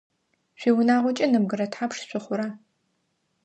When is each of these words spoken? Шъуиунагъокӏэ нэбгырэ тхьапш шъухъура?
Шъуиунагъокӏэ 0.59 1.25
нэбгырэ 1.29 1.65
тхьапш 1.71 1.97
шъухъура? 2.09 2.47